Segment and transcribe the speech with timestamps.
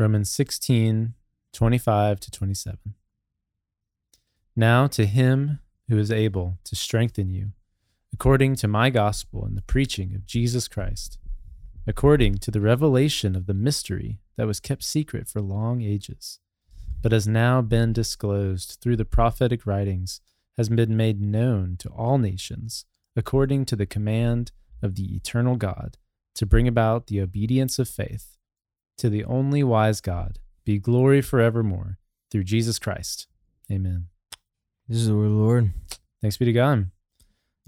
[0.00, 1.12] Romans 16,
[1.52, 2.78] 25 to 27.
[4.56, 5.58] Now to him
[5.90, 7.50] who is able to strengthen you,
[8.10, 11.18] according to my gospel and the preaching of Jesus Christ,
[11.86, 16.38] according to the revelation of the mystery that was kept secret for long ages,
[17.02, 20.22] but has now been disclosed through the prophetic writings,
[20.56, 24.50] has been made known to all nations, according to the command
[24.82, 25.98] of the eternal God,
[26.36, 28.38] to bring about the obedience of faith.
[29.00, 31.98] To the only wise God be glory forevermore
[32.30, 33.26] through Jesus Christ.
[33.70, 34.06] Amen.
[34.88, 35.70] This is the word of the Lord.
[36.20, 36.90] Thanks be to God.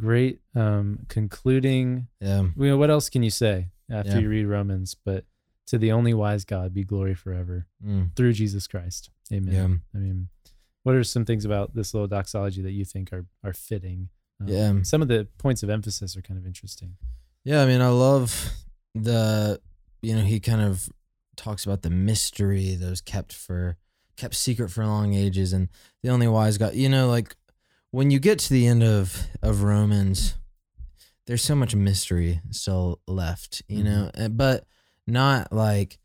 [0.00, 2.08] Great um, concluding.
[2.20, 2.42] Yeah.
[2.56, 4.18] You know, what else can you say after Yeah.
[4.18, 4.94] you read Romans?
[4.94, 5.24] But
[5.68, 8.14] to the only wise God be glory forever Mm.
[8.14, 9.10] through Jesus Christ.
[9.32, 9.54] Amen.
[9.54, 9.98] Yeah.
[9.98, 10.28] I mean,
[10.82, 14.10] what are some things about this little doxology that you think are are fitting?
[14.40, 14.82] Um, Yeah.
[14.82, 16.96] Some of the points of emphasis are kind of interesting.
[17.44, 18.50] Yeah, I mean, I love
[18.94, 19.60] the,
[20.02, 20.90] you know, he kind of
[21.36, 23.76] talks about the mystery that was kept for,
[24.16, 25.68] kept secret for long ages, and
[26.02, 26.74] the only wise God.
[26.74, 27.36] You know, like
[27.90, 30.34] when you get to the end of of Romans,
[31.26, 33.62] there's so much mystery still left.
[33.68, 33.84] You Mhm.
[33.84, 34.66] know, and- but
[35.06, 35.98] not like,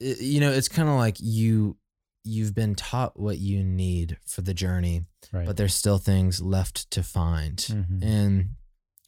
[0.00, 1.76] you know, it's kind of like you
[2.28, 5.46] you've been taught what you need for the journey, Right.
[5.46, 8.02] but there's still things left to find Mhm.
[8.02, 8.56] and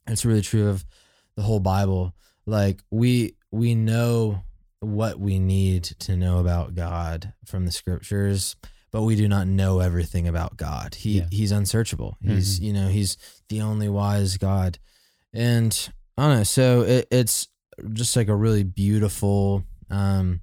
[0.06, 0.86] it's really true of
[1.34, 2.14] the whole bible
[2.46, 4.44] like we we know
[4.80, 8.54] what we need to know about god from the scriptures
[8.90, 11.26] but we do not know everything about god he Yeah.
[11.30, 12.62] he's unsearchable he's Mhm.
[12.62, 13.16] you know he's
[13.48, 14.78] the only wise god
[15.32, 17.48] and i don't know so it, it's
[17.92, 20.40] just like a really beautiful um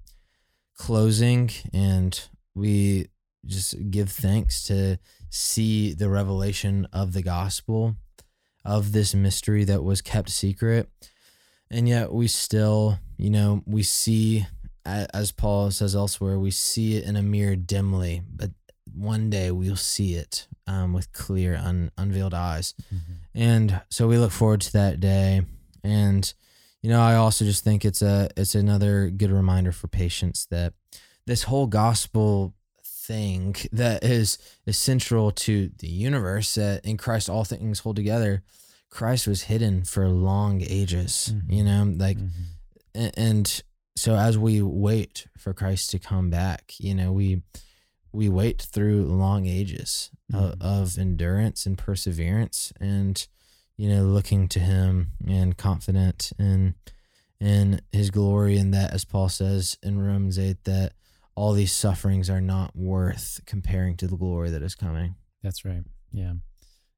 [0.77, 3.07] closing and we
[3.45, 4.97] just give thanks to
[5.29, 7.95] see the revelation of the gospel
[8.63, 10.89] of this mystery that was kept secret
[11.71, 14.45] and yet we still you know we see
[14.85, 18.51] as paul says elsewhere we see it in a mirror dimly but
[18.93, 22.99] one day we'll see it um, with clear un- unveiled eyes Mhm.
[23.33, 25.41] and so we look forward to that day
[25.83, 26.33] and
[26.81, 30.73] you know i also just think it's a it's another good reminder for patience that
[31.25, 37.43] this whole gospel thing that is is central to the universe that in christ all
[37.43, 38.41] things hold together
[38.89, 41.51] christ was hidden for long ages Mhm.
[41.51, 43.11] you know like Mhm.
[43.17, 43.61] and
[43.97, 47.41] so as we wait for christ to come back you know we
[48.11, 50.61] we wait through long ages of, Mhm.
[50.61, 53.27] of endurance and perseverance and
[53.77, 56.75] you know looking to him and confident in
[57.41, 60.93] in his glory and that as paul says in romans 8 that
[61.35, 65.83] all these sufferings are not worth comparing to the glory that is coming That's right.
[66.11, 66.35] Yeah.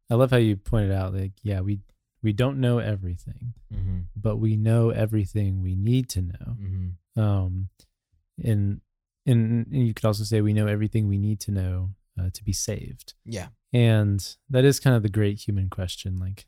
[0.09, 1.79] I love how you pointed out like yeah, we
[2.23, 3.99] we don't know everything, mm-hmm.
[4.15, 6.55] but we know everything we need to know.
[6.59, 7.19] Mm-hmm.
[7.21, 7.69] Um
[8.43, 8.81] and
[9.25, 12.43] and, and you could also say we know everything we need to know uh, to
[12.43, 13.13] be saved.
[13.25, 16.47] yeah And that is kind of the great human question like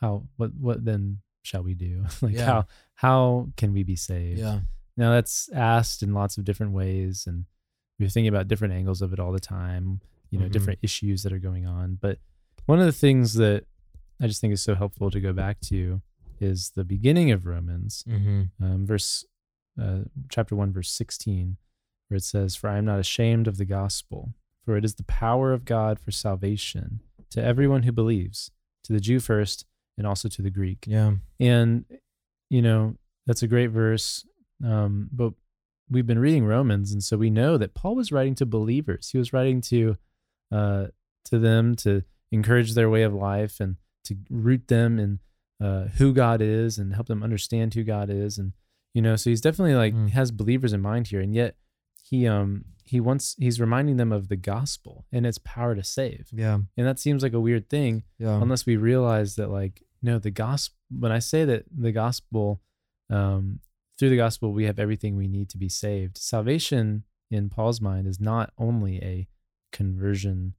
[0.00, 2.04] how what what then shall we do?
[2.22, 2.46] like Yeah.
[2.46, 4.38] how how can we be saved?
[4.40, 4.60] yeah
[4.96, 7.44] Now that's asked in lots of different ways, and
[7.98, 10.00] we're thinking about different angles of it all the time.
[10.30, 10.52] You know, Mhm.
[10.52, 11.96] different issues that are going on.
[12.00, 12.18] But
[12.66, 13.64] one of the things that
[14.20, 16.02] I just think is so helpful to go back to
[16.40, 18.42] is the beginning of Romans, mm-hmm.
[18.62, 19.24] um, verse
[19.80, 21.56] uh, chapter one, verse sixteen,
[22.08, 24.34] where it says, "For I am not ashamed of the gospel,
[24.64, 27.00] for it is the power of God for salvation
[27.30, 28.50] to everyone who believes,
[28.84, 29.64] to the Jew first,
[29.96, 31.84] and also to the Greek." yeah And,
[32.48, 34.24] you know, that's a great verse.
[34.64, 35.32] Um, but
[35.90, 39.10] we've been reading Romans, and so we know that Paul was writing to believers.
[39.10, 39.96] He was writing to
[40.52, 40.86] uh,
[41.26, 45.18] to them to encourage their way of life and to root them in
[45.60, 48.38] uh, who God is and help them understand who God is.
[48.38, 48.52] And
[48.94, 50.10] you know, so he's definitely like Mm.
[50.10, 51.56] has believers in mind here, and yet
[52.02, 56.28] he um he wants he's reminding them of the gospel and its power to save.
[56.32, 60.18] yeah And that seems like a weird thing yeah unless we realize that like no
[60.18, 62.60] the gospel when i say that the gospel
[63.10, 63.60] um
[63.96, 68.08] through the gospel we have everything we need to be saved salvation in paul's mind
[68.08, 69.28] is not only a
[69.72, 70.54] conversion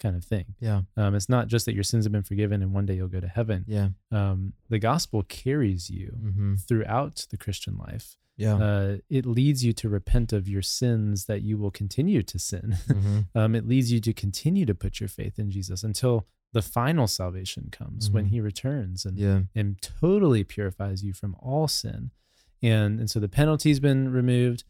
[0.00, 2.72] kind of thing yeah um it's not just that your sins have been forgiven and
[2.74, 6.54] one day you'll go to heaven yeah um the gospel carries you mm-hmm.
[6.56, 11.42] throughout the christian life yeah uh it leads you to repent of your sins that
[11.42, 13.20] you will continue to sin mm-hmm.
[13.38, 17.06] um, it leads you to continue to put your faith in Jesus until the final
[17.06, 18.28] salvation comes when Mhm.
[18.28, 22.10] he returns and, yeah and totally purifies you from all sin.
[22.62, 24.64] And, and so the penalty's been removed.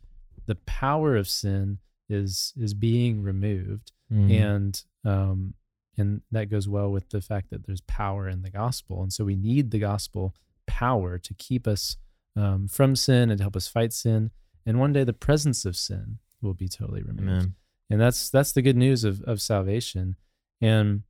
[0.47, 1.79] The power of sin
[2.09, 3.93] is, is being removed.
[4.13, 4.31] Mhm.
[4.41, 5.55] And, um,
[5.97, 9.03] and that goes well with the fact that there's power in the gospel.
[9.03, 10.35] And so we need the gospel
[10.67, 11.97] power to keep us
[12.37, 14.31] um, from sin and to help us fight sin.
[14.67, 17.29] and one day the presence of sin will be totally removed.
[17.29, 17.55] Amen.
[17.91, 20.17] And that's that's the good news of of salvation.
[20.61, 21.03] And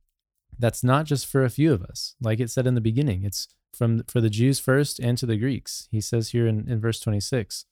[0.59, 2.15] that's not just for a few of us.
[2.21, 5.37] Like it said in the beginning, it's from for the Jews first and to the
[5.37, 5.87] Greeks.
[5.91, 7.65] He says here in, in verse 26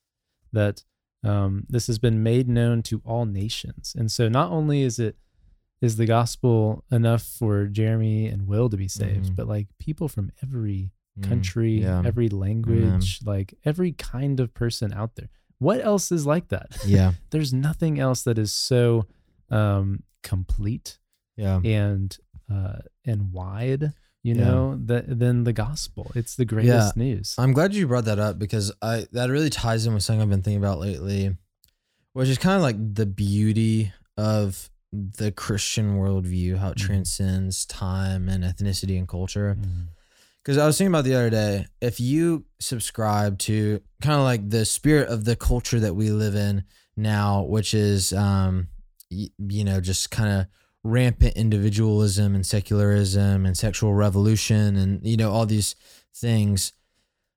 [0.52, 0.84] that
[1.24, 3.94] um, this has been made known to all nations.
[3.98, 5.16] And so not only is it
[5.80, 9.36] is the gospel enough for Jeremy and Will to be saved, Mhm.
[9.36, 12.02] but like people from every Mm, country, yeah.
[12.04, 15.28] every language, like every kind of person out there.
[15.58, 16.76] What else is like that?
[16.86, 17.12] Yeah.
[17.30, 19.06] There's nothing else that is so
[19.50, 20.98] um, complete
[21.36, 21.60] Yeah.
[21.64, 22.16] and
[22.50, 23.92] uh, and wide,
[24.24, 24.44] you Yeah.
[24.46, 26.10] know, that than the gospel.
[26.16, 27.34] It's the greatest news.
[27.38, 30.28] I'm glad you brought that up because I that really ties in with something I've
[30.30, 31.36] been thinking about lately,
[32.14, 36.86] which is kind of like the beauty of the Christian worldview, how it Mhm.
[36.86, 39.56] transcends time and ethnicity and culture.
[40.42, 44.50] Because I was thinking about the other day, if you subscribe to kind of like
[44.50, 46.64] the spirit of the culture that we live in
[46.96, 48.68] now, which is, um,
[49.10, 50.46] y- you know, just kind of
[50.84, 55.74] rampant individualism and secularism and sexual revolution and, you know, all these
[56.14, 56.72] things,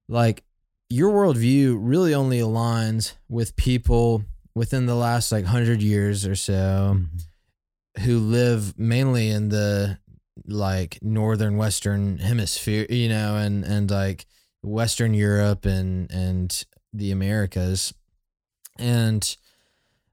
[0.09, 0.43] like
[0.89, 4.23] your worldview really only aligns with people
[4.53, 8.01] within the last like hundred years or so Mhm.
[8.03, 9.97] who live mainly in the
[10.45, 14.25] like northern western hemisphere you know and and like
[14.63, 17.93] western europe and and the americas
[18.77, 19.35] and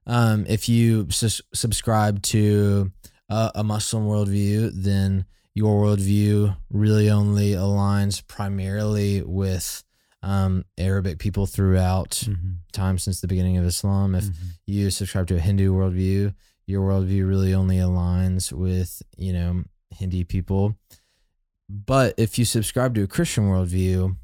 [0.07, 2.91] um if you sus- subscribe to
[3.29, 9.83] a, a muslim worldview then your worldview really only aligns primarily with
[10.21, 12.57] um arabic people throughout Mhm.
[12.71, 14.33] time since the beginning of islam if Mhm.
[14.65, 16.33] you subscribe to a Hindu worldview,
[16.67, 20.75] your worldview really only aligns with, you know, Hindi people.
[21.69, 24.15] But if you subscribe to a Christian worldview,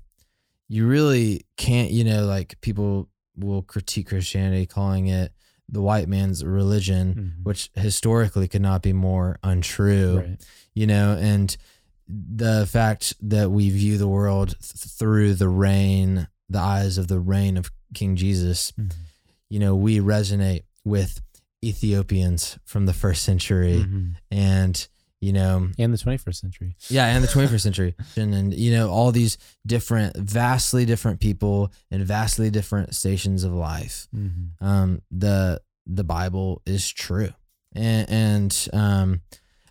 [0.67, 5.31] you really can't, you know, like people will critique Christianity calling it
[5.71, 7.43] the white man's religion, Mhm.
[7.45, 10.41] which historically could not be more untrue Right.
[10.75, 11.55] you know, and
[12.07, 17.19] the fact that we view the world th- through the reign, the eyes of the
[17.19, 18.91] reign of King Jesus, Mhm.
[19.49, 21.21] you know, we resonate with
[21.63, 24.15] Ethiopians from the first century Mhm.
[24.29, 24.87] and,
[25.21, 26.75] you know, And the 21st century.
[26.89, 27.95] yeah, and the 21st century.
[28.17, 33.53] And, and, you know, all these different, vastly different people in vastly different stations of
[33.53, 34.49] life Mhm.
[34.59, 37.29] um, the the Bible is true,
[37.73, 39.21] and, and um,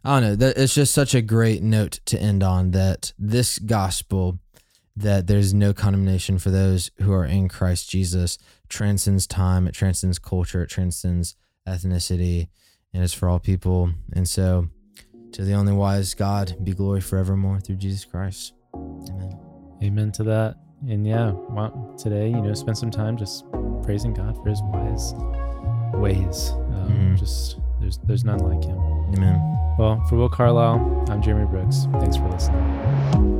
[0.04, 0.36] I don't know.
[0.36, 4.38] That it's just such a great note to end on that this gospel
[4.96, 8.38] that there's no condemnation for those who are in Christ Jesus
[8.68, 11.36] transcends time, it transcends culture, it transcends
[11.66, 12.48] ethnicity,
[12.92, 13.90] and it's for all people.
[14.12, 14.68] And so,
[15.32, 18.52] to the only wise God be glory forevermore through Jesus Christ.
[18.74, 19.38] Amen.
[19.82, 20.56] Amen to that.
[20.88, 23.44] And yeah, well, today, you know, spend some time just
[23.82, 25.12] praising God for his wise
[25.94, 26.50] ways.
[26.52, 27.18] Um, Mhm.
[27.18, 28.78] Just there's there's none like him.
[29.14, 29.36] Amen.
[29.78, 31.86] Well, for Will Carlisle, I'm Jeremy Brooks.
[32.00, 33.39] Thanks for listening.